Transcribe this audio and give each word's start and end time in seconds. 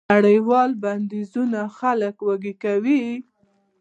نړیوال 0.13 0.69
بندیزونه 0.83 1.61
خلک 1.77 2.15
وږي 2.27 2.53
کوي. 2.63 3.03